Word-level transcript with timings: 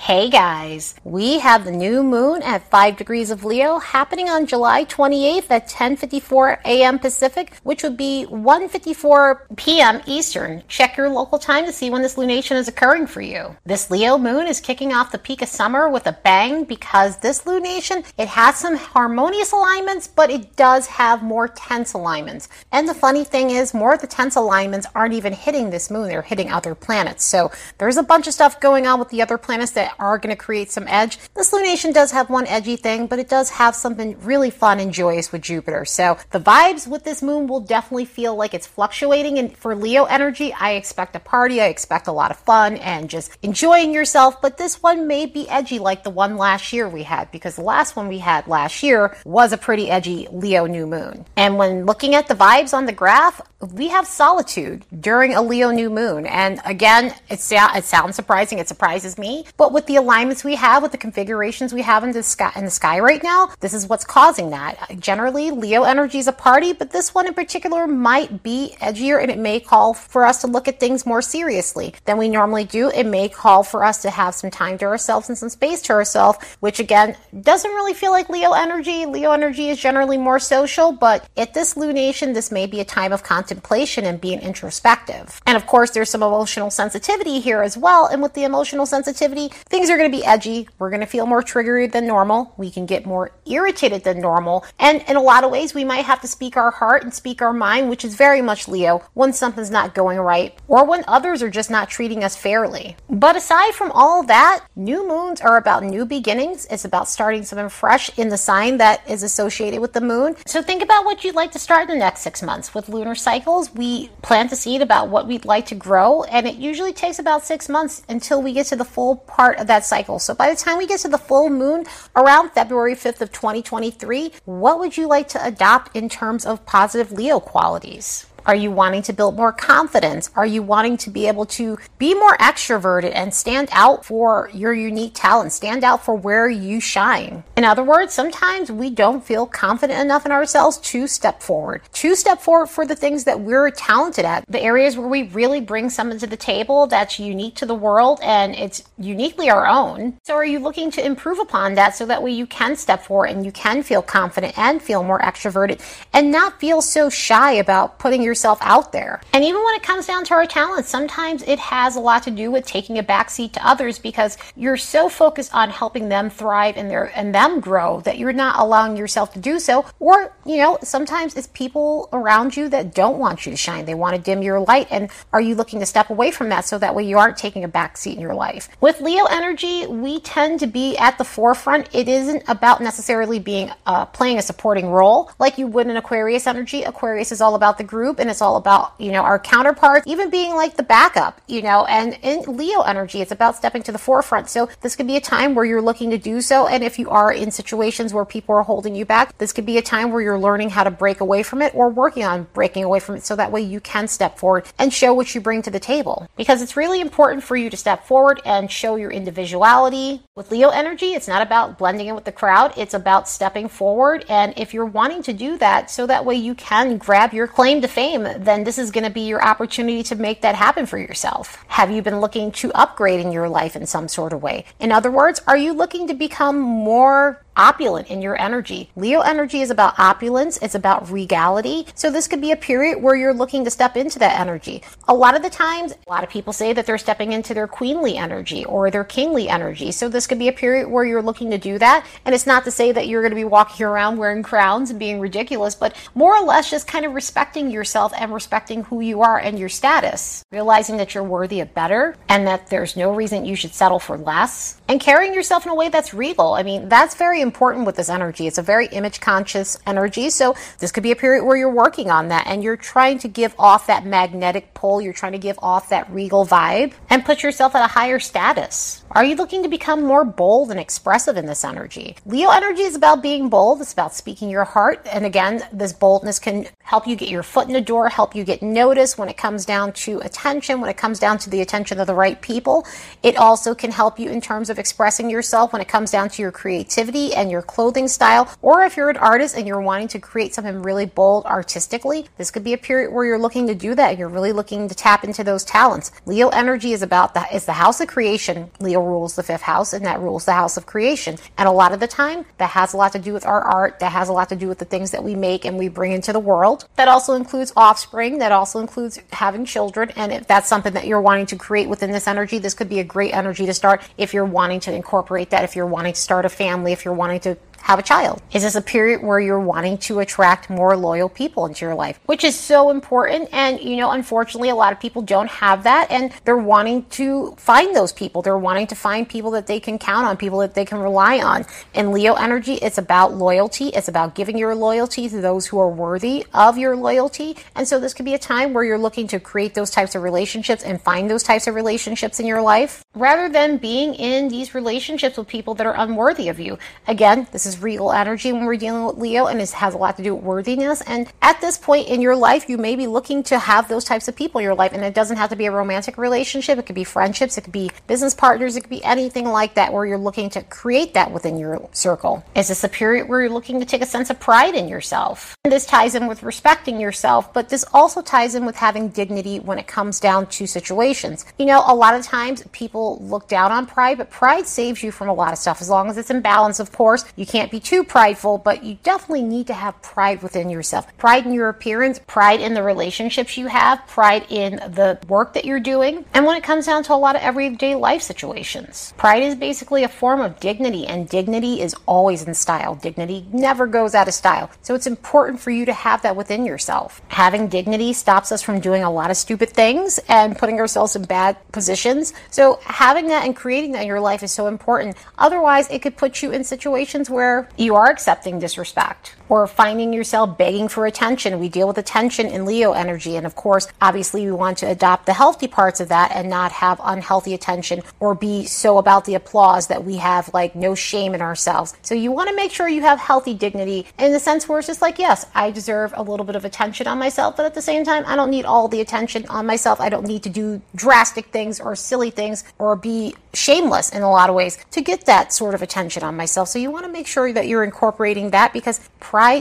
Hey 0.00 0.30
guys, 0.30 0.94
we 1.02 1.40
have 1.40 1.64
the 1.64 1.72
new 1.72 2.04
moon 2.04 2.40
at 2.42 2.70
5 2.70 2.96
degrees 2.96 3.32
of 3.32 3.44
Leo 3.44 3.80
happening 3.80 4.30
on 4.30 4.46
July 4.46 4.84
28th 4.84 5.50
at 5.50 5.68
10:54 5.68 6.60
a.m. 6.64 7.00
Pacific, 7.00 7.52
which 7.64 7.82
would 7.82 7.96
be 7.96 8.24
1:54 8.30 9.56
p.m. 9.56 10.00
Eastern. 10.06 10.62
Check 10.68 10.96
your 10.96 11.08
local 11.08 11.38
time 11.38 11.66
to 11.66 11.72
see 11.72 11.90
when 11.90 12.00
this 12.00 12.14
lunation 12.14 12.56
is 12.56 12.68
occurring 12.68 13.08
for 13.08 13.20
you. 13.20 13.56
This 13.66 13.90
Leo 13.90 14.16
moon 14.18 14.46
is 14.46 14.60
kicking 14.60 14.92
off 14.92 15.10
the 15.10 15.18
peak 15.18 15.42
of 15.42 15.48
summer 15.48 15.90
with 15.90 16.06
a 16.06 16.12
bang 16.12 16.62
because 16.62 17.18
this 17.18 17.42
lunation, 17.42 18.06
it 18.16 18.28
has 18.28 18.56
some 18.56 18.76
harmonious 18.76 19.50
alignments, 19.50 20.06
but 20.06 20.30
it 20.30 20.54
does 20.54 20.86
have 20.86 21.24
more 21.24 21.48
tense 21.48 21.92
alignments. 21.92 22.48
And 22.70 22.88
the 22.88 22.94
funny 22.94 23.24
thing 23.24 23.50
is, 23.50 23.74
more 23.74 23.94
of 23.94 24.00
the 24.00 24.06
tense 24.06 24.36
alignments 24.36 24.86
aren't 24.94 25.14
even 25.14 25.32
hitting 25.32 25.70
this 25.70 25.90
moon, 25.90 26.08
they're 26.08 26.22
hitting 26.22 26.52
other 26.52 26.76
planets. 26.76 27.24
So 27.24 27.50
there's 27.78 27.96
a 27.96 28.02
bunch 28.04 28.28
of 28.28 28.32
stuff 28.32 28.60
going 28.60 28.86
on 28.86 29.00
with 29.00 29.08
the 29.08 29.20
other 29.20 29.36
planets 29.36 29.72
that 29.72 29.87
are 29.98 30.18
going 30.18 30.34
to 30.34 30.42
create 30.42 30.70
some 30.70 30.86
edge. 30.88 31.18
This 31.34 31.52
lunation 31.52 31.92
does 31.92 32.10
have 32.12 32.30
one 32.30 32.46
edgy 32.46 32.76
thing, 32.76 33.06
but 33.06 33.18
it 33.18 33.28
does 33.28 33.50
have 33.50 33.74
something 33.74 34.18
really 34.20 34.50
fun 34.50 34.80
and 34.80 34.92
joyous 34.92 35.32
with 35.32 35.42
Jupiter. 35.42 35.84
So 35.84 36.18
the 36.30 36.40
vibes 36.40 36.86
with 36.86 37.04
this 37.04 37.22
moon 37.22 37.46
will 37.46 37.60
definitely 37.60 38.04
feel 38.04 38.36
like 38.36 38.54
it's 38.54 38.66
fluctuating. 38.66 39.38
And 39.38 39.56
for 39.56 39.74
Leo 39.74 40.04
energy, 40.04 40.52
I 40.52 40.72
expect 40.72 41.16
a 41.16 41.20
party. 41.20 41.60
I 41.60 41.66
expect 41.66 42.06
a 42.06 42.12
lot 42.12 42.30
of 42.30 42.38
fun 42.38 42.76
and 42.78 43.10
just 43.10 43.36
enjoying 43.42 43.92
yourself. 43.92 44.40
But 44.40 44.58
this 44.58 44.82
one 44.82 45.06
may 45.06 45.26
be 45.26 45.48
edgy 45.48 45.78
like 45.78 46.04
the 46.04 46.10
one 46.10 46.36
last 46.36 46.72
year 46.72 46.88
we 46.88 47.02
had 47.02 47.30
because 47.30 47.56
the 47.56 47.62
last 47.62 47.96
one 47.96 48.08
we 48.08 48.18
had 48.18 48.46
last 48.46 48.82
year 48.82 49.16
was 49.24 49.52
a 49.52 49.58
pretty 49.58 49.90
edgy 49.90 50.26
Leo 50.30 50.66
new 50.66 50.86
moon. 50.86 51.24
And 51.36 51.56
when 51.56 51.86
looking 51.86 52.14
at 52.14 52.28
the 52.28 52.34
vibes 52.34 52.74
on 52.74 52.86
the 52.86 52.92
graph, 52.92 53.40
we 53.72 53.88
have 53.88 54.06
solitude 54.06 54.84
during 55.00 55.34
a 55.34 55.42
Leo 55.42 55.70
new 55.70 55.90
moon. 55.90 56.26
And 56.26 56.60
again, 56.64 57.06
it, 57.28 57.40
it 57.50 57.84
sounds 57.84 58.16
surprising. 58.16 58.58
It 58.58 58.68
surprises 58.68 59.18
me. 59.18 59.44
But 59.56 59.72
with 59.78 59.86
the 59.86 59.94
alignments 59.94 60.42
we 60.42 60.56
have, 60.56 60.82
with 60.82 60.90
the 60.90 60.98
configurations 60.98 61.72
we 61.72 61.82
have 61.82 62.02
in 62.02 62.10
the 62.10 62.22
sky, 62.22 62.50
in 62.56 62.64
the 62.64 62.70
sky 62.70 62.98
right 62.98 63.22
now, 63.22 63.48
this 63.60 63.72
is 63.72 63.86
what's 63.86 64.04
causing 64.04 64.50
that. 64.50 64.76
Generally, 64.98 65.52
Leo 65.52 65.84
energy 65.84 66.18
is 66.18 66.26
a 66.26 66.32
party, 66.32 66.72
but 66.72 66.90
this 66.90 67.14
one 67.14 67.28
in 67.28 67.34
particular 67.34 67.86
might 67.86 68.42
be 68.42 68.74
edgier 68.80 69.22
and 69.22 69.30
it 69.30 69.38
may 69.38 69.60
call 69.60 69.94
for 69.94 70.24
us 70.24 70.40
to 70.40 70.48
look 70.48 70.66
at 70.66 70.80
things 70.80 71.06
more 71.06 71.22
seriously 71.22 71.94
than 72.06 72.18
we 72.18 72.28
normally 72.28 72.64
do. 72.64 72.90
It 72.90 73.04
may 73.04 73.28
call 73.28 73.62
for 73.62 73.84
us 73.84 74.02
to 74.02 74.10
have 74.10 74.34
some 74.34 74.50
time 74.50 74.78
to 74.78 74.86
ourselves 74.86 75.28
and 75.28 75.38
some 75.38 75.48
space 75.48 75.80
to 75.82 75.92
ourselves, 75.92 76.38
which 76.58 76.80
again 76.80 77.16
doesn't 77.40 77.70
really 77.70 77.94
feel 77.94 78.10
like 78.10 78.28
Leo 78.28 78.52
energy. 78.52 79.06
Leo 79.06 79.30
energy 79.30 79.68
is 79.68 79.78
generally 79.78 80.18
more 80.18 80.40
social, 80.40 80.90
but 80.90 81.28
at 81.36 81.54
this 81.54 81.74
lunation, 81.74 82.34
this 82.34 82.50
may 82.50 82.66
be 82.66 82.80
a 82.80 82.84
time 82.84 83.12
of 83.12 83.22
contemplation 83.22 83.68
contemplation 83.68 84.04
and 84.04 84.20
being 84.20 84.40
introspective. 84.40 85.40
And 85.46 85.56
of 85.56 85.66
course, 85.66 85.90
there's 85.90 86.10
some 86.10 86.22
emotional 86.22 86.70
sensitivity 86.70 87.40
here 87.40 87.62
as 87.62 87.76
well. 87.76 88.06
And 88.06 88.22
with 88.22 88.34
the 88.34 88.44
emotional 88.44 88.86
sensitivity, 88.86 89.50
things 89.70 89.90
are 89.90 89.96
going 89.96 90.10
to 90.10 90.16
be 90.16 90.24
edgy. 90.24 90.68
We're 90.78 90.90
going 90.90 91.00
to 91.00 91.06
feel 91.06 91.26
more 91.26 91.42
triggered 91.42 91.92
than 91.92 92.06
normal. 92.06 92.54
We 92.56 92.70
can 92.70 92.86
get 92.86 93.06
more 93.06 93.32
irritated 93.46 94.04
than 94.04 94.20
normal. 94.20 94.64
And 94.78 95.02
in 95.08 95.16
a 95.16 95.22
lot 95.22 95.44
of 95.44 95.50
ways, 95.50 95.74
we 95.74 95.84
might 95.84 96.04
have 96.04 96.20
to 96.22 96.28
speak 96.28 96.56
our 96.56 96.70
heart 96.70 97.02
and 97.02 97.12
speak 97.12 97.42
our 97.42 97.52
mind, 97.52 97.90
which 97.90 98.04
is 98.04 98.14
very 98.14 98.42
much 98.42 98.68
Leo 98.68 99.02
when 99.14 99.32
something's 99.32 99.70
not 99.70 99.94
going 99.94 100.18
right 100.18 100.58
or 100.68 100.84
when 100.84 101.04
others 101.06 101.42
are 101.42 101.50
just 101.50 101.70
not 101.70 101.90
treating 101.90 102.24
us 102.24 102.36
fairly. 102.36 102.96
But 103.08 103.36
aside 103.36 103.74
from 103.74 103.92
all 103.92 104.22
that, 104.24 104.64
new 104.76 105.06
moons 105.06 105.40
are 105.40 105.56
about 105.56 105.84
new 105.84 106.04
beginnings. 106.04 106.66
It's 106.70 106.84
about 106.84 107.08
starting 107.08 107.44
something 107.44 107.68
fresh 107.68 108.10
in 108.18 108.28
the 108.28 108.36
sign 108.36 108.78
that 108.78 109.08
is 109.08 109.22
associated 109.22 109.80
with 109.80 109.92
the 109.92 110.00
moon. 110.00 110.36
So 110.46 110.62
think 110.62 110.82
about 110.82 111.04
what 111.04 111.24
you'd 111.24 111.34
like 111.34 111.52
to 111.52 111.58
start 111.58 111.82
in 111.82 111.88
the 111.88 112.04
next 112.04 112.20
six 112.20 112.42
months 112.42 112.74
with 112.74 112.88
lunar 112.88 113.14
cycles, 113.14 113.72
we 113.74 114.08
plant 114.22 114.52
a 114.52 114.56
seed 114.56 114.82
about 114.82 115.08
what 115.08 115.26
we'd 115.26 115.44
like 115.44 115.66
to 115.66 115.74
grow, 115.74 116.22
and 116.24 116.46
it 116.46 116.56
usually 116.56 116.92
takes 116.92 117.18
about 117.18 117.44
six 117.44 117.68
months 117.68 118.02
until 118.08 118.42
we 118.42 118.52
get 118.52 118.66
to 118.66 118.76
the 118.76 118.84
full 118.84 119.16
part 119.16 119.47
of 119.56 119.66
that 119.68 119.84
cycle. 119.84 120.18
So 120.18 120.34
by 120.34 120.50
the 120.50 120.56
time 120.56 120.78
we 120.78 120.86
get 120.86 121.00
to 121.00 121.08
the 121.08 121.18
full 121.18 121.48
moon 121.48 121.86
around 122.14 122.50
February 122.50 122.94
5th 122.94 123.20
of 123.20 123.32
2023, 123.32 124.32
what 124.44 124.78
would 124.78 124.96
you 124.96 125.08
like 125.08 125.28
to 125.28 125.44
adopt 125.44 125.96
in 125.96 126.08
terms 126.08 126.44
of 126.44 126.66
positive 126.66 127.12
Leo 127.12 127.40
qualities? 127.40 128.27
Are 128.48 128.54
you 128.54 128.70
wanting 128.70 129.02
to 129.02 129.12
build 129.12 129.36
more 129.36 129.52
confidence? 129.52 130.30
Are 130.34 130.46
you 130.46 130.62
wanting 130.62 130.96
to 130.98 131.10
be 131.10 131.28
able 131.28 131.44
to 131.44 131.76
be 131.98 132.14
more 132.14 132.34
extroverted 132.38 133.12
and 133.14 133.34
stand 133.34 133.68
out 133.72 134.06
for 134.06 134.50
your 134.54 134.72
unique 134.72 135.12
talent, 135.12 135.52
stand 135.52 135.84
out 135.84 136.02
for 136.02 136.14
where 136.14 136.48
you 136.48 136.80
shine? 136.80 137.44
In 137.58 137.64
other 137.64 137.84
words, 137.84 138.14
sometimes 138.14 138.72
we 138.72 138.88
don't 138.88 139.22
feel 139.22 139.44
confident 139.44 140.00
enough 140.00 140.24
in 140.24 140.32
ourselves 140.32 140.78
to 140.78 141.06
step 141.06 141.42
forward, 141.42 141.82
to 141.92 142.14
step 142.14 142.40
forward 142.40 142.68
for 142.68 142.86
the 142.86 142.96
things 142.96 143.24
that 143.24 143.38
we're 143.38 143.70
talented 143.70 144.24
at, 144.24 144.46
the 144.48 144.62
areas 144.62 144.96
where 144.96 145.08
we 145.08 145.24
really 145.24 145.60
bring 145.60 145.90
something 145.90 146.18
to 146.18 146.26
the 146.26 146.34
table 146.34 146.86
that's 146.86 147.18
unique 147.18 147.54
to 147.56 147.66
the 147.66 147.74
world 147.74 148.18
and 148.22 148.54
it's 148.54 148.82
uniquely 148.96 149.50
our 149.50 149.66
own. 149.66 150.16
So, 150.24 150.34
are 150.36 150.46
you 150.46 150.58
looking 150.58 150.90
to 150.92 151.04
improve 151.04 151.38
upon 151.38 151.74
that 151.74 151.94
so 151.96 152.06
that 152.06 152.22
way 152.22 152.30
you 152.30 152.46
can 152.46 152.76
step 152.76 153.02
forward 153.02 153.26
and 153.26 153.44
you 153.44 153.52
can 153.52 153.82
feel 153.82 154.00
confident 154.00 154.56
and 154.56 154.80
feel 154.80 155.04
more 155.04 155.20
extroverted 155.20 155.82
and 156.14 156.32
not 156.32 156.58
feel 156.58 156.80
so 156.80 157.10
shy 157.10 157.52
about 157.52 157.98
putting 157.98 158.22
your 158.22 158.37
yourself 158.38 158.58
out 158.62 158.92
there. 158.92 159.20
And 159.32 159.42
even 159.42 159.64
when 159.64 159.74
it 159.74 159.82
comes 159.82 160.06
down 160.06 160.22
to 160.26 160.34
our 160.34 160.46
talents, 160.46 160.88
sometimes 160.88 161.42
it 161.42 161.58
has 161.58 161.96
a 161.96 162.00
lot 162.00 162.22
to 162.22 162.30
do 162.30 162.52
with 162.52 162.64
taking 162.64 162.96
a 162.96 163.02
backseat 163.02 163.52
to 163.54 163.66
others 163.66 163.98
because 163.98 164.38
you're 164.54 164.76
so 164.76 165.08
focused 165.08 165.52
on 165.52 165.70
helping 165.70 166.08
them 166.08 166.30
thrive 166.30 166.76
and 166.76 166.88
their 166.88 167.06
and 167.18 167.34
them 167.34 167.58
grow 167.58 168.00
that 168.02 168.16
you're 168.16 168.32
not 168.32 168.60
allowing 168.60 168.96
yourself 168.96 169.32
to 169.32 169.40
do 169.40 169.58
so. 169.58 169.84
Or, 169.98 170.32
you 170.46 170.58
know, 170.58 170.78
sometimes 170.82 171.34
it's 171.34 171.48
people 171.48 172.08
around 172.12 172.56
you 172.56 172.68
that 172.68 172.94
don't 172.94 173.18
want 173.18 173.44
you 173.44 173.50
to 173.50 173.56
shine. 173.56 173.86
They 173.86 173.96
want 173.96 174.14
to 174.14 174.22
dim 174.22 174.40
your 174.40 174.60
light. 174.60 174.86
And 174.92 175.10
are 175.32 175.40
you 175.40 175.56
looking 175.56 175.80
to 175.80 175.86
step 175.86 176.10
away 176.10 176.30
from 176.30 176.48
that 176.50 176.64
so 176.64 176.78
that 176.78 176.94
way 176.94 177.02
you 177.02 177.18
aren't 177.18 177.36
taking 177.36 177.64
a 177.64 177.68
backseat 177.68 178.14
in 178.14 178.20
your 178.20 178.34
life? 178.34 178.68
With 178.80 179.00
Leo 179.00 179.24
energy, 179.24 179.84
we 179.88 180.20
tend 180.20 180.60
to 180.60 180.68
be 180.68 180.96
at 180.98 181.18
the 181.18 181.24
forefront. 181.24 181.92
It 181.92 182.08
isn't 182.08 182.44
about 182.46 182.80
necessarily 182.80 183.40
being 183.40 183.72
uh, 183.86 184.04
playing 184.06 184.38
a 184.38 184.42
supporting 184.42 184.90
role 184.90 185.32
like 185.40 185.58
you 185.58 185.66
would 185.66 185.88
in 185.88 185.96
Aquarius 185.96 186.46
energy. 186.46 186.84
Aquarius 186.84 187.32
is 187.32 187.40
all 187.40 187.56
about 187.56 187.78
the 187.78 187.84
group 187.84 188.20
and 188.20 188.27
it's 188.28 188.42
all 188.42 188.56
about, 188.56 188.94
you 188.98 189.12
know, 189.12 189.22
our 189.22 189.38
counterparts, 189.38 190.06
even 190.06 190.30
being 190.30 190.54
like 190.54 190.76
the 190.76 190.82
backup, 190.82 191.40
you 191.46 191.62
know, 191.62 191.84
and 191.86 192.18
in 192.22 192.56
Leo 192.56 192.82
energy, 192.82 193.20
it's 193.20 193.32
about 193.32 193.56
stepping 193.56 193.82
to 193.84 193.92
the 193.92 193.98
forefront. 193.98 194.48
So 194.48 194.68
this 194.80 194.96
could 194.96 195.06
be 195.06 195.16
a 195.16 195.20
time 195.20 195.54
where 195.54 195.64
you're 195.64 195.82
looking 195.82 196.10
to 196.10 196.18
do 196.18 196.40
so. 196.40 196.66
And 196.66 196.82
if 196.82 196.98
you 196.98 197.10
are 197.10 197.32
in 197.32 197.50
situations 197.50 198.12
where 198.12 198.24
people 198.24 198.54
are 198.54 198.62
holding 198.62 198.94
you 198.94 199.04
back, 199.04 199.36
this 199.38 199.52
could 199.52 199.66
be 199.66 199.78
a 199.78 199.82
time 199.82 200.12
where 200.12 200.22
you're 200.22 200.38
learning 200.38 200.70
how 200.70 200.84
to 200.84 200.90
break 200.90 201.20
away 201.20 201.42
from 201.42 201.62
it 201.62 201.74
or 201.74 201.88
working 201.88 202.24
on 202.24 202.46
breaking 202.52 202.84
away 202.84 203.00
from 203.00 203.16
it 203.16 203.24
so 203.24 203.36
that 203.36 203.52
way 203.52 203.60
you 203.60 203.80
can 203.80 204.08
step 204.08 204.38
forward 204.38 204.66
and 204.78 204.92
show 204.92 205.12
what 205.14 205.34
you 205.34 205.40
bring 205.40 205.62
to 205.62 205.70
the 205.70 205.80
table. 205.80 206.28
Because 206.36 206.62
it's 206.62 206.76
really 206.76 207.00
important 207.00 207.42
for 207.42 207.56
you 207.56 207.70
to 207.70 207.76
step 207.76 208.04
forward 208.04 208.40
and 208.44 208.70
show 208.70 208.96
your 208.96 209.10
individuality. 209.10 210.22
With 210.34 210.50
Leo 210.50 210.70
energy, 210.70 211.14
it's 211.14 211.28
not 211.28 211.42
about 211.42 211.78
blending 211.78 212.08
in 212.08 212.14
with 212.14 212.24
the 212.24 212.32
crowd, 212.32 212.72
it's 212.76 212.94
about 212.94 213.28
stepping 213.28 213.68
forward. 213.68 214.24
And 214.28 214.54
if 214.56 214.74
you're 214.74 214.86
wanting 214.86 215.22
to 215.24 215.32
do 215.32 215.58
that, 215.58 215.90
so 215.90 216.06
that 216.06 216.24
way 216.24 216.34
you 216.34 216.54
can 216.54 216.98
grab 216.98 217.32
your 217.32 217.46
claim 217.46 217.80
to 217.82 217.88
fame 217.88 218.07
then 218.16 218.64
this 218.64 218.78
is 218.78 218.90
going 218.90 219.04
to 219.04 219.10
be 219.10 219.22
your 219.22 219.44
opportunity 219.44 220.02
to 220.04 220.14
make 220.14 220.40
that 220.42 220.54
happen 220.54 220.86
for 220.86 220.98
yourself. 220.98 221.64
Have 221.68 221.90
you 221.90 222.02
been 222.02 222.20
looking 222.20 222.50
to 222.52 222.72
upgrade 222.72 223.20
in 223.20 223.32
your 223.32 223.48
life 223.48 223.76
in 223.76 223.86
some 223.86 224.08
sort 224.08 224.32
of 224.32 224.42
way? 224.42 224.64
In 224.80 224.92
other 224.92 225.10
words, 225.10 225.40
are 225.46 225.56
you 225.56 225.72
looking 225.72 226.06
to 226.08 226.14
become 226.14 226.58
more 226.58 227.44
opulent 227.58 228.08
in 228.08 228.22
your 228.22 228.40
energy. 228.40 228.90
Leo 228.96 229.20
energy 229.20 229.60
is 229.60 229.70
about 229.70 229.98
opulence, 229.98 230.56
it's 230.62 230.74
about 230.74 231.10
regality. 231.10 231.86
So 231.94 232.10
this 232.10 232.28
could 232.28 232.40
be 232.40 232.52
a 232.52 232.56
period 232.56 233.02
where 233.02 233.16
you're 233.16 233.34
looking 233.34 233.64
to 233.64 233.70
step 233.70 233.96
into 233.96 234.18
that 234.20 234.40
energy. 234.40 234.82
A 235.08 235.14
lot 235.14 235.36
of 235.36 235.42
the 235.42 235.50
times, 235.50 235.92
a 236.06 236.10
lot 236.10 236.22
of 236.22 236.30
people 236.30 236.52
say 236.52 236.72
that 236.72 236.86
they're 236.86 236.96
stepping 236.98 237.32
into 237.32 237.52
their 237.52 237.66
queenly 237.66 238.16
energy 238.16 238.64
or 238.64 238.90
their 238.90 239.04
kingly 239.04 239.48
energy. 239.48 239.90
So 239.92 240.08
this 240.08 240.26
could 240.26 240.38
be 240.38 240.48
a 240.48 240.52
period 240.52 240.88
where 240.88 241.04
you're 241.04 241.22
looking 241.22 241.50
to 241.50 241.58
do 241.58 241.78
that. 241.78 242.06
And 242.24 242.34
it's 242.34 242.46
not 242.46 242.64
to 242.64 242.70
say 242.70 242.92
that 242.92 243.08
you're 243.08 243.22
going 243.22 243.32
to 243.32 243.36
be 243.36 243.44
walking 243.44 243.84
around 243.84 244.16
wearing 244.16 244.42
crowns 244.42 244.90
and 244.90 244.98
being 244.98 245.18
ridiculous, 245.18 245.74
but 245.74 245.96
more 246.14 246.36
or 246.36 246.44
less 246.44 246.70
just 246.70 246.86
kind 246.86 247.04
of 247.04 247.12
respecting 247.12 247.70
yourself 247.70 248.12
and 248.16 248.32
respecting 248.32 248.84
who 248.84 249.00
you 249.00 249.22
are 249.22 249.38
and 249.38 249.58
your 249.58 249.68
status. 249.68 250.44
Realizing 250.52 250.96
that 250.98 251.14
you're 251.14 251.24
worthy 251.24 251.60
of 251.60 251.74
better 251.74 252.16
and 252.28 252.46
that 252.46 252.68
there's 252.68 252.96
no 252.96 253.12
reason 253.12 253.44
you 253.44 253.56
should 253.56 253.74
settle 253.74 253.98
for 253.98 254.16
less. 254.16 254.80
And 254.88 255.00
carrying 255.00 255.34
yourself 255.34 255.66
in 255.66 255.72
a 255.72 255.74
way 255.74 255.88
that's 255.88 256.14
regal. 256.14 256.54
I 256.54 256.62
mean, 256.62 256.88
that's 256.88 257.14
very 257.14 257.40
important 257.48 257.86
with 257.86 257.96
this 257.96 258.10
energy. 258.10 258.46
It's 258.46 258.58
a 258.58 258.62
very 258.62 258.86
image 258.88 259.20
conscious 259.20 259.78
energy. 259.86 260.28
So 260.28 260.54
this 260.80 260.92
could 260.92 261.02
be 261.02 261.12
a 261.12 261.16
period 261.16 261.44
where 261.44 261.56
you're 261.56 261.72
working 261.84 262.10
on 262.10 262.28
that 262.28 262.46
and 262.46 262.62
you're 262.62 262.76
trying 262.76 263.18
to 263.20 263.28
give 263.28 263.54
off 263.58 263.86
that 263.86 264.04
magnetic 264.04 264.74
pull. 264.74 265.00
You're 265.00 265.14
trying 265.22 265.32
to 265.32 265.38
give 265.38 265.58
off 265.60 265.88
that 265.88 266.10
regal 266.10 266.44
vibe 266.46 266.92
and 267.08 267.24
put 267.24 267.42
yourself 267.42 267.74
at 267.74 267.82
a 267.82 267.92
higher 267.98 268.18
status. 268.18 269.02
Are 269.12 269.24
you 269.24 269.36
looking 269.36 269.62
to 269.62 269.68
become 269.68 270.04
more 270.04 270.24
bold 270.24 270.70
and 270.70 270.78
expressive 270.78 271.38
in 271.38 271.46
this 271.46 271.64
energy? 271.64 272.16
Leo 272.26 272.50
energy 272.50 272.82
is 272.82 272.94
about 272.94 273.22
being 273.22 273.48
bold. 273.48 273.80
It's 273.80 273.94
about 273.94 274.14
speaking 274.14 274.50
your 274.50 274.64
heart. 274.64 275.06
And 275.10 275.24
again, 275.24 275.62
this 275.72 275.94
boldness 275.94 276.38
can 276.38 276.66
help 276.82 277.06
you 277.06 277.16
get 277.16 277.30
your 277.30 277.42
foot 277.42 277.66
in 277.66 277.72
the 277.72 277.80
door, 277.80 278.10
help 278.10 278.34
you 278.36 278.44
get 278.44 278.62
noticed 278.62 279.16
when 279.16 279.30
it 279.30 279.38
comes 279.38 279.64
down 279.64 279.92
to 279.92 280.20
attention, 280.20 280.80
when 280.80 280.90
it 280.90 280.98
comes 280.98 281.18
down 281.18 281.38
to 281.38 281.50
the 281.50 281.62
attention 281.62 281.98
of 281.98 282.06
the 282.06 282.14
right 282.14 282.40
people. 282.42 282.86
It 283.22 283.36
also 283.36 283.74
can 283.74 283.90
help 283.90 284.18
you 284.18 284.30
in 284.30 284.40
terms 284.40 284.68
of 284.70 284.78
expressing 284.78 285.30
yourself 285.30 285.72
when 285.72 285.80
it 285.80 285.88
comes 285.88 286.10
down 286.10 286.28
to 286.30 286.42
your 286.42 286.52
creativity 286.52 287.34
and 287.38 287.50
your 287.50 287.62
clothing 287.62 288.08
style, 288.08 288.48
or 288.60 288.82
if 288.82 288.96
you're 288.96 289.10
an 289.10 289.16
artist 289.16 289.56
and 289.56 289.66
you're 289.66 289.80
wanting 289.80 290.08
to 290.08 290.18
create 290.18 290.54
something 290.54 290.82
really 290.82 291.06
bold 291.06 291.44
artistically, 291.46 292.26
this 292.36 292.50
could 292.50 292.64
be 292.64 292.72
a 292.72 292.78
period 292.78 293.12
where 293.12 293.24
you're 293.24 293.38
looking 293.38 293.66
to 293.68 293.74
do 293.74 293.94
that. 293.94 294.18
You're 294.18 294.28
really 294.28 294.52
looking 294.52 294.88
to 294.88 294.94
tap 294.94 295.24
into 295.24 295.44
those 295.44 295.64
talents. 295.64 296.10
Leo 296.26 296.48
energy 296.48 296.92
is 296.92 297.02
about 297.02 297.34
the 297.34 297.46
is 297.54 297.64
the 297.64 297.72
house 297.72 298.00
of 298.00 298.08
creation. 298.08 298.70
Leo 298.80 299.02
rules 299.02 299.36
the 299.36 299.42
fifth 299.42 299.62
house, 299.62 299.92
and 299.92 300.04
that 300.04 300.20
rules 300.20 300.44
the 300.44 300.52
house 300.52 300.76
of 300.76 300.86
creation. 300.86 301.36
And 301.56 301.68
a 301.68 301.72
lot 301.72 301.92
of 301.92 302.00
the 302.00 302.06
time, 302.06 302.44
that 302.58 302.70
has 302.70 302.92
a 302.92 302.96
lot 302.96 303.12
to 303.12 303.18
do 303.18 303.32
with 303.32 303.46
our 303.46 303.62
art. 303.62 304.00
That 304.00 304.12
has 304.12 304.28
a 304.28 304.32
lot 304.32 304.48
to 304.50 304.56
do 304.56 304.68
with 304.68 304.78
the 304.78 304.84
things 304.84 305.12
that 305.12 305.22
we 305.22 305.34
make 305.34 305.64
and 305.64 305.78
we 305.78 305.88
bring 305.88 306.12
into 306.12 306.32
the 306.32 306.40
world. 306.40 306.88
That 306.96 307.08
also 307.08 307.34
includes 307.34 307.72
offspring. 307.76 308.38
That 308.38 308.52
also 308.52 308.80
includes 308.80 309.18
having 309.32 309.64
children. 309.64 310.10
And 310.16 310.32
if 310.32 310.46
that's 310.46 310.68
something 310.68 310.94
that 310.94 311.06
you're 311.06 311.20
wanting 311.20 311.46
to 311.46 311.56
create 311.56 311.88
within 311.88 312.10
this 312.10 312.26
energy, 312.26 312.58
this 312.58 312.74
could 312.74 312.88
be 312.88 313.00
a 313.00 313.04
great 313.04 313.34
energy 313.34 313.66
to 313.66 313.74
start 313.74 314.02
if 314.16 314.34
you're 314.34 314.44
wanting 314.44 314.80
to 314.80 314.92
incorporate 314.92 315.50
that, 315.50 315.64
if 315.64 315.76
you're 315.76 315.86
wanting 315.86 316.12
to 316.12 316.20
start 316.20 316.44
a 316.44 316.48
family, 316.48 316.92
if 316.92 317.04
you're 317.04 317.14
wanting 317.18 317.40
to 317.40 317.58
have 317.80 317.98
a 317.98 318.02
child? 318.02 318.42
Is 318.52 318.62
this 318.62 318.74
a 318.74 318.82
period 318.82 319.22
where 319.22 319.40
you're 319.40 319.60
wanting 319.60 319.98
to 319.98 320.20
attract 320.20 320.70
more 320.70 320.96
loyal 320.96 321.28
people 321.28 321.66
into 321.66 321.84
your 321.84 321.94
life, 321.94 322.20
which 322.26 322.44
is 322.44 322.58
so 322.58 322.90
important? 322.90 323.48
And, 323.52 323.80
you 323.80 323.96
know, 323.96 324.10
unfortunately, 324.10 324.68
a 324.68 324.74
lot 324.74 324.92
of 324.92 325.00
people 325.00 325.22
don't 325.22 325.48
have 325.48 325.84
that 325.84 326.10
and 326.10 326.32
they're 326.44 326.56
wanting 326.56 327.04
to 327.10 327.54
find 327.56 327.94
those 327.94 328.12
people. 328.12 328.42
They're 328.42 328.58
wanting 328.58 328.86
to 328.88 328.94
find 328.94 329.28
people 329.28 329.50
that 329.52 329.66
they 329.66 329.80
can 329.80 329.98
count 329.98 330.26
on, 330.26 330.36
people 330.36 330.58
that 330.58 330.74
they 330.74 330.84
can 330.84 330.98
rely 330.98 331.38
on. 331.38 331.64
In 331.94 332.12
Leo 332.12 332.34
energy, 332.34 332.74
it's 332.74 332.98
about 332.98 333.34
loyalty. 333.34 333.88
It's 333.88 334.08
about 334.08 334.34
giving 334.34 334.58
your 334.58 334.74
loyalty 334.74 335.28
to 335.28 335.40
those 335.40 335.66
who 335.66 335.78
are 335.78 335.88
worthy 335.88 336.46
of 336.54 336.78
your 336.78 336.96
loyalty. 336.96 337.56
And 337.74 337.86
so 337.86 337.98
this 337.98 338.14
could 338.14 338.24
be 338.24 338.34
a 338.34 338.38
time 338.38 338.72
where 338.72 338.84
you're 338.84 338.98
looking 338.98 339.26
to 339.28 339.40
create 339.40 339.74
those 339.74 339.90
types 339.90 340.14
of 340.14 340.22
relationships 340.22 340.82
and 340.82 341.00
find 341.00 341.30
those 341.30 341.42
types 341.42 341.66
of 341.66 341.74
relationships 341.74 342.40
in 342.40 342.46
your 342.46 342.62
life 342.62 343.04
rather 343.14 343.48
than 343.48 343.78
being 343.78 344.14
in 344.14 344.48
these 344.48 344.74
relationships 344.74 345.36
with 345.36 345.48
people 345.48 345.74
that 345.74 345.86
are 345.86 345.94
unworthy 345.96 346.48
of 346.48 346.60
you. 346.60 346.78
Again, 347.06 347.46
this 347.52 347.66
is 347.68 347.80
real 347.80 348.10
energy 348.10 348.52
when 348.52 348.64
we're 348.64 348.76
dealing 348.76 349.04
with 349.04 349.18
Leo, 349.18 349.46
and 349.46 349.60
it 349.60 349.70
has 349.70 349.94
a 349.94 349.98
lot 349.98 350.16
to 350.16 350.22
do 350.22 350.34
with 350.34 350.42
worthiness. 350.42 351.00
And 351.02 351.30
at 351.42 351.60
this 351.60 351.78
point 351.78 352.08
in 352.08 352.20
your 352.20 352.34
life, 352.34 352.68
you 352.68 352.78
may 352.78 352.96
be 352.96 353.06
looking 353.06 353.42
to 353.44 353.58
have 353.58 353.86
those 353.86 354.04
types 354.04 354.26
of 354.26 354.34
people 354.34 354.58
in 354.58 354.64
your 354.64 354.74
life, 354.74 354.92
and 354.92 355.04
it 355.04 355.14
doesn't 355.14 355.36
have 355.36 355.50
to 355.50 355.56
be 355.56 355.66
a 355.66 355.70
romantic 355.70 356.18
relationship. 356.18 356.78
It 356.78 356.86
could 356.86 356.94
be 356.94 357.04
friendships, 357.04 357.56
it 357.58 357.62
could 357.62 357.72
be 357.72 357.90
business 358.06 358.34
partners, 358.34 358.74
it 358.74 358.80
could 358.80 358.90
be 358.90 359.04
anything 359.04 359.46
like 359.46 359.74
that 359.74 359.92
where 359.92 360.06
you're 360.06 360.18
looking 360.18 360.50
to 360.50 360.62
create 360.64 361.14
that 361.14 361.30
within 361.30 361.58
your 361.58 361.88
circle. 361.92 362.44
Is 362.56 362.68
this 362.68 362.82
a 362.82 362.88
period 362.88 363.28
where 363.28 363.42
you're 363.42 363.50
looking 363.50 363.78
to 363.80 363.86
take 363.86 364.02
a 364.02 364.06
sense 364.06 364.30
of 364.30 364.40
pride 364.40 364.74
in 364.74 364.88
yourself? 364.88 365.54
And 365.64 365.72
this 365.72 365.86
ties 365.86 366.14
in 366.14 366.26
with 366.26 366.42
respecting 366.42 366.98
yourself, 366.98 367.52
but 367.52 367.68
this 367.68 367.84
also 367.92 368.22
ties 368.22 368.54
in 368.54 368.64
with 368.64 368.76
having 368.76 369.08
dignity 369.08 369.60
when 369.60 369.78
it 369.78 369.86
comes 369.86 370.20
down 370.20 370.46
to 370.46 370.66
situations. 370.66 371.44
You 371.58 371.66
know, 371.66 371.82
a 371.86 371.94
lot 371.94 372.14
of 372.14 372.22
times 372.22 372.64
people 372.72 373.18
look 373.20 373.48
down 373.48 373.72
on 373.72 373.86
pride, 373.86 374.18
but 374.18 374.30
pride 374.30 374.66
saves 374.66 375.02
you 375.02 375.10
from 375.10 375.28
a 375.28 375.34
lot 375.34 375.52
of 375.52 375.58
stuff 375.58 375.82
as 375.82 375.90
long 375.90 376.08
as 376.08 376.16
it's 376.16 376.30
in 376.30 376.40
balance, 376.40 376.80
of 376.80 376.92
course. 376.92 377.24
You 377.36 377.44
can't 377.44 377.57
can't 377.58 377.72
be 377.72 377.80
too 377.80 378.04
prideful, 378.04 378.56
but 378.56 378.84
you 378.84 378.98
definitely 379.02 379.42
need 379.42 379.66
to 379.66 379.74
have 379.74 380.00
pride 380.00 380.44
within 380.44 380.70
yourself. 380.70 381.04
Pride 381.18 381.44
in 381.44 381.52
your 381.52 381.68
appearance, 381.68 382.20
pride 382.24 382.60
in 382.60 382.72
the 382.72 382.84
relationships 382.84 383.56
you 383.56 383.66
have, 383.66 384.06
pride 384.06 384.46
in 384.48 384.76
the 384.76 385.18
work 385.26 385.54
that 385.54 385.64
you're 385.64 385.80
doing. 385.80 386.24
And 386.34 386.46
when 386.46 386.56
it 386.56 386.62
comes 386.62 386.86
down 386.86 387.02
to 387.02 387.14
a 387.14 387.16
lot 387.16 387.34
of 387.34 387.42
everyday 387.42 387.96
life 387.96 388.22
situations, 388.22 389.12
pride 389.16 389.42
is 389.42 389.56
basically 389.56 390.04
a 390.04 390.08
form 390.08 390.40
of 390.40 390.60
dignity, 390.60 391.04
and 391.04 391.28
dignity 391.28 391.80
is 391.80 391.96
always 392.06 392.44
in 392.44 392.54
style. 392.54 392.94
Dignity 392.94 393.44
never 393.52 393.88
goes 393.88 394.14
out 394.14 394.28
of 394.28 394.34
style. 394.34 394.70
So 394.82 394.94
it's 394.94 395.08
important 395.08 395.58
for 395.58 395.72
you 395.72 395.84
to 395.86 395.92
have 395.92 396.22
that 396.22 396.36
within 396.36 396.64
yourself. 396.64 397.20
Having 397.26 397.70
dignity 397.70 398.12
stops 398.12 398.52
us 398.52 398.62
from 398.62 398.78
doing 398.78 399.02
a 399.02 399.10
lot 399.10 399.32
of 399.32 399.36
stupid 399.36 399.70
things 399.70 400.20
and 400.28 400.56
putting 400.56 400.78
ourselves 400.78 401.16
in 401.16 401.24
bad 401.24 401.56
positions. 401.72 402.34
So 402.50 402.78
having 402.84 403.26
that 403.28 403.46
and 403.46 403.56
creating 403.56 403.90
that 403.92 404.02
in 404.02 404.06
your 404.06 404.20
life 404.20 404.44
is 404.44 404.52
so 404.52 404.68
important. 404.68 405.16
Otherwise, 405.38 405.88
it 405.90 406.02
could 406.02 406.16
put 406.16 406.40
you 406.40 406.52
in 406.52 406.62
situations 406.62 407.28
where 407.28 407.47
you 407.76 407.94
are 407.94 408.08
accepting 408.10 408.58
disrespect 408.58 409.34
or 409.48 409.66
finding 409.66 410.12
yourself 410.12 410.56
begging 410.58 410.88
for 410.88 411.06
attention. 411.06 411.58
We 411.58 411.68
deal 411.68 411.88
with 411.88 411.98
attention 411.98 412.46
in 412.46 412.64
Leo 412.64 412.92
energy. 412.92 413.36
And 413.36 413.46
of 413.46 413.54
course, 413.54 413.88
obviously, 414.00 414.44
we 414.44 414.52
want 414.52 414.78
to 414.78 414.86
adopt 414.86 415.26
the 415.26 415.32
healthy 415.32 415.68
parts 415.68 416.00
of 416.00 416.08
that 416.08 416.32
and 416.32 416.48
not 416.48 416.72
have 416.72 417.00
unhealthy 417.02 417.54
attention 417.54 418.02
or 418.20 418.34
be 418.34 418.64
so 418.64 418.98
about 418.98 419.24
the 419.24 419.34
applause 419.34 419.86
that 419.88 420.04
we 420.04 420.16
have 420.16 420.52
like 420.52 420.74
no 420.74 420.94
shame 420.94 421.34
in 421.34 421.42
ourselves. 421.42 421.94
So 422.02 422.14
you 422.14 422.32
want 422.32 422.48
to 422.50 422.56
make 422.56 422.72
sure 422.72 422.88
you 422.88 423.02
have 423.02 423.18
healthy 423.18 423.54
dignity 423.54 424.06
in 424.18 424.32
the 424.32 424.40
sense 424.40 424.68
where 424.68 424.78
it's 424.78 424.88
just 424.88 425.02
like, 425.02 425.18
yes, 425.18 425.46
I 425.54 425.70
deserve 425.70 426.12
a 426.16 426.22
little 426.22 426.44
bit 426.46 426.56
of 426.56 426.64
attention 426.64 427.06
on 427.06 427.18
myself, 427.18 427.56
but 427.56 427.66
at 427.66 427.74
the 427.74 427.82
same 427.82 428.04
time, 428.04 428.24
I 428.26 428.36
don't 428.36 428.50
need 428.50 428.64
all 428.64 428.88
the 428.88 429.00
attention 429.00 429.46
on 429.48 429.66
myself. 429.66 430.00
I 430.00 430.08
don't 430.08 430.26
need 430.26 430.42
to 430.44 430.50
do 430.50 430.80
drastic 430.94 431.46
things 431.46 431.80
or 431.80 431.96
silly 431.96 432.30
things 432.30 432.64
or 432.78 432.96
be 432.96 433.34
shameless 433.54 434.10
in 434.10 434.22
a 434.22 434.30
lot 434.30 434.48
of 434.48 434.54
ways 434.54 434.78
to 434.90 435.00
get 435.00 435.26
that 435.26 435.52
sort 435.52 435.74
of 435.74 435.82
attention 435.82 436.22
on 436.22 436.36
myself. 436.36 436.68
So 436.68 436.78
you 436.78 436.90
want 436.90 437.06
to 437.06 437.12
make 437.12 437.26
sure 437.26 437.52
that 437.52 437.66
you're 437.66 437.84
incorporating 437.84 438.50
that 438.50 438.72
because 438.72 439.00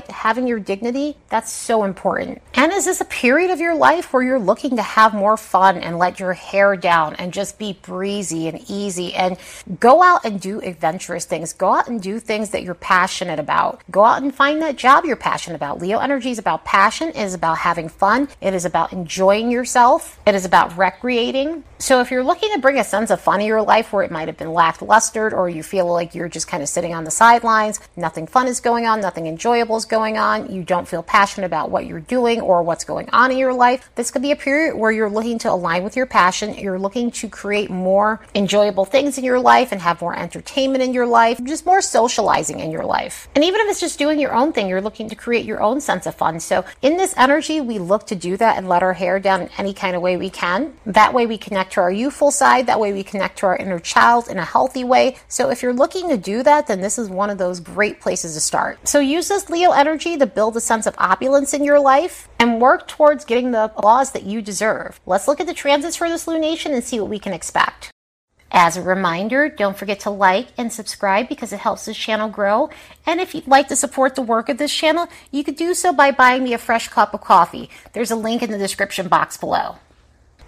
having 0.10 0.48
your 0.48 0.60
dignity, 0.60 1.18
that's 1.30 1.52
so 1.52 1.84
important. 1.84 2.42
And 2.54 2.72
is 2.72 2.86
this 2.86 3.02
a 3.02 3.06
period 3.06 3.52
of 3.52 3.60
your 3.60 3.76
life 3.76 4.12
where 4.12 4.24
you're 4.24 4.40
looking 4.40 4.76
to 4.78 4.82
have 4.82 5.14
more 5.14 5.38
fun 5.38 5.78
and 5.78 6.00
let 6.00 6.20
your 6.20 6.34
hair 6.34 6.76
down 6.76 7.16
and 7.16 7.32
just 7.32 7.60
be 7.60 7.78
breezy 7.82 8.48
and 8.48 8.60
easy 8.70 9.14
and 9.14 9.38
go 9.80 10.02
out 10.02 10.26
and 10.26 10.42
do 10.42 10.60
adventurous 10.62 11.26
things? 11.26 11.54
Go 11.54 11.76
out 11.76 11.88
and 11.88 12.02
do 12.02 12.20
things 12.20 12.50
that 12.50 12.64
you're 12.64 12.74
passionate 12.74 13.40
about. 13.40 13.84
Go 13.92 14.04
out 14.04 14.24
and 14.24 14.34
find 14.34 14.62
that 14.62 14.78
job 14.78 15.06
you're 15.06 15.16
passionate 15.16 15.56
about. 15.56 15.80
Leo 15.80 16.00
energy 16.00 16.32
is 16.32 16.40
about 16.40 16.66
passion, 16.66 17.10
it 17.10 17.18
is 17.18 17.34
about 17.36 17.60
having 17.60 17.90
fun, 17.90 18.30
it 18.42 18.54
is 18.54 18.66
about 18.66 18.94
enjoying 18.94 19.52
yourself, 19.52 20.20
it 20.26 20.34
is 20.34 20.46
about 20.46 20.76
recreating. 20.78 21.64
So 21.80 22.02
if 22.02 22.10
you're 22.10 22.24
looking 22.24 22.52
to 22.54 22.60
bring 22.60 22.80
a 22.80 22.84
sense 22.84 23.12
of 23.12 23.22
fun 23.22 23.42
in 23.42 23.46
your 23.46 23.62
life 23.62 23.94
where 23.94 24.04
it 24.04 24.10
might 24.10 24.28
have 24.28 24.38
been 24.38 24.48
lacklustered 24.48 25.34
or 25.34 25.48
you 25.48 25.62
feel 25.62 25.86
like 25.86 26.16
you're 26.16 26.30
just 26.30 26.48
kind 26.48 26.64
of 26.64 26.70
sitting 26.70 26.96
on 26.96 27.04
the 27.04 27.12
sidelines, 27.12 27.80
nothing 27.96 28.26
fun 28.26 28.48
is 28.48 28.60
going 28.60 28.88
on, 28.88 29.00
nothing 29.00 29.28
enjoyable 29.28 29.67
is 29.75 29.86
going 29.86 30.18
on, 30.18 30.54
you 30.54 30.64
don't 30.64 30.88
feel 30.88 31.04
passionate 31.04 31.48
about 31.48 31.69
what 31.69 31.86
you're 31.86 32.00
doing 32.00 32.40
or 32.40 32.64
what's 32.64 32.86
going 32.86 33.10
on 33.10 33.31
in 33.31 33.38
your 33.38 33.54
life, 33.54 33.90
this 33.96 34.12
could 34.12 34.22
be 34.22 34.31
a 34.31 34.36
period 34.36 34.78
where 34.78 34.92
you're 34.92 35.10
looking 35.10 35.40
to 35.40 35.52
align 35.52 35.84
with 35.84 35.98
your 35.98 36.06
passion. 36.06 36.54
You're 36.54 36.80
looking 36.80 37.12
to 37.12 37.28
create 37.28 37.69
more 37.69 38.22
enjoyable 38.34 38.86
things 38.86 39.18
in 39.18 39.24
your 39.24 39.40
life 39.40 39.72
and 39.72 39.81
have 39.81 40.02
more 40.02 40.18
entertainment 40.18 40.84
in 40.84 40.94
your 40.94 41.06
life, 41.06 41.44
just 41.44 41.66
more 41.66 41.81
socializing 41.81 42.60
in 42.60 42.72
your 42.72 42.86
life. 42.86 43.28
And 43.36 43.44
even 43.44 43.60
if 43.62 43.69
it's 43.69 43.81
just 43.81 44.00
doing 44.00 44.19
your 44.19 44.34
own 44.34 44.54
thing, 44.54 44.69
you're 44.69 44.81
looking 44.81 45.10
to 45.10 45.16
create 45.16 45.46
your 45.46 45.62
own 45.62 45.81
sense 45.81 46.06
of 46.06 46.16
fun. 46.16 46.40
So 46.40 46.64
in 46.81 46.98
this 46.98 47.14
energy, 47.18 47.60
we 47.60 47.80
look 47.80 48.08
to 48.08 48.16
do 48.16 48.38
that 48.38 48.58
and 48.58 48.69
let 48.69 48.84
our 48.84 48.94
hair 48.94 49.19
down 49.19 49.42
in 49.42 49.50
any 49.58 49.74
kind 49.74 49.96
of 49.96 50.02
way 50.02 50.16
we 50.16 50.30
can. 50.30 50.74
That 50.86 51.14
way 51.14 51.25
we 51.25 51.38
connect 51.38 51.74
to 51.74 51.81
our 51.81 51.92
youthful 51.92 52.31
side. 52.31 52.68
That 52.68 52.80
way 52.80 52.94
we 52.94 53.04
connect 53.04 53.40
to 53.40 53.48
our 53.48 53.58
inner 53.58 53.80
child 53.80 54.28
in 54.30 54.38
a 54.38 54.46
healthy 54.46 54.84
way. 54.84 55.18
So 55.28 55.50
if 55.50 55.62
you're 55.62 55.74
looking 55.74 56.10
to 56.10 56.18
do 56.18 56.44
that, 56.44 56.68
then 56.68 56.81
this 56.81 56.98
is 56.98 57.10
one 57.10 57.30
of 57.30 57.38
those 57.38 57.60
great 57.60 58.00
places 58.00 58.34
to 58.36 58.40
start. 58.40 58.88
So 58.88 59.00
use 59.00 59.28
this 59.28 59.50
Leo 59.57 59.71
energy 59.71 60.15
to 60.15 60.27
build 60.27 60.56
a 60.56 60.62
sense 60.62 60.85
of 60.85 60.94
opulence 60.99 61.52
in 61.52 61.64
your 61.64 61.80
life 61.80 62.30
and 62.37 62.61
work 62.61 62.87
towards 62.87 63.26
getting 63.26 63.49
the 63.49 63.71
laws 63.81 64.11
that 64.11 64.21
you 64.21 64.40
deserve. 64.40 65.02
Let's 65.07 65.28
look 65.28 65.40
at 65.40 65.47
the 65.47 65.54
transits 65.56 65.95
for 65.95 66.07
this 66.07 66.28
lunation 66.28 66.76
and 66.76 66.83
see 66.83 66.99
what 66.99 67.09
we 67.09 67.18
can 67.18 67.33
expect. 67.33 67.90
As 68.52 68.78
a 68.78 68.83
reminder, 68.83 69.49
don't 69.49 69.76
forget 69.76 69.99
to 70.02 70.11
like 70.11 70.49
and 70.59 70.71
subscribe 70.71 71.28
because 71.28 71.52
it 71.52 71.59
helps 71.59 71.85
this 71.85 71.97
channel 71.97 72.30
grow. 72.30 72.69
And 73.04 73.19
if 73.19 73.33
you'd 73.33 73.47
like 73.47 73.68
to 73.69 73.76
support 73.76 74.14
the 74.14 74.21
work 74.21 74.47
of 74.47 74.59
this 74.59 74.71
channel, 74.71 75.07
you 75.31 75.44
could 75.44 75.56
do 75.56 75.73
so 75.73 75.92
by 75.92 76.11
buying 76.11 76.44
me 76.44 76.54
a 76.54 76.59
fresh 76.59 76.87
cup 76.90 77.16
of 77.16 77.21
coffee. 77.21 77.71
There's 77.94 78.11
a 78.11 78.16
link 78.16 78.44
in 78.44 78.52
the 78.52 78.59
description 78.59 79.07
box 79.07 79.37
below. 79.37 79.78